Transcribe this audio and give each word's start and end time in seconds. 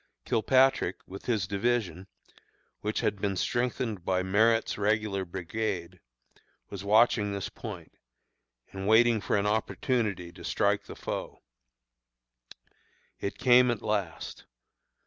Kilpatrick, 0.25 0.95
with 1.05 1.27
his 1.27 1.45
division, 1.45 2.07
which 2.79 3.01
had 3.01 3.21
been 3.21 3.35
strengthened 3.37 4.03
by 4.03 4.23
Merritt's 4.23 4.75
Regular 4.75 5.25
brigade, 5.25 5.99
was 6.71 6.83
watching 6.83 7.31
this 7.33 7.49
point, 7.49 7.93
and 8.73 8.87
waiting 8.87 9.21
for 9.21 9.37
an 9.37 9.45
opportunity 9.45 10.31
to 10.31 10.43
strike 10.43 10.85
the 10.85 10.95
foe. 10.95 11.43
It 13.19 13.37
came 13.37 13.69
at 13.69 13.83
last. 13.83 14.45